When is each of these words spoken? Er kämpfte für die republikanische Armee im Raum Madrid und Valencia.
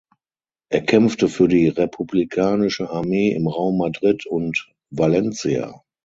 Er 0.71 0.81
kämpfte 0.81 1.27
für 1.27 1.47
die 1.47 1.67
republikanische 1.67 2.89
Armee 2.89 3.33
im 3.33 3.45
Raum 3.47 3.77
Madrid 3.77 4.25
und 4.25 4.67
Valencia. 4.89 5.83